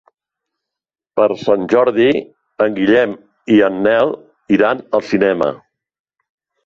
Per 1.19 1.27
Sant 1.41 1.67
Jordi 1.73 2.07
en 2.67 2.79
Guillem 2.79 3.13
i 3.57 3.59
en 3.67 3.77
Nel 3.89 4.15
iran 4.59 4.83
al 5.01 5.05
cinema. 5.15 5.51